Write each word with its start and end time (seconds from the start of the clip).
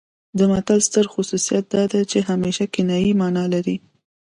د 0.37 0.39
متل 0.51 0.79
ستر 0.87 1.05
خصوصیت 1.13 1.63
دا 1.73 1.83
دی 1.91 2.01
چې 2.11 2.19
همیشه 2.29 2.63
کنايي 2.73 3.11
مانا 3.21 3.45
لري 3.53 3.75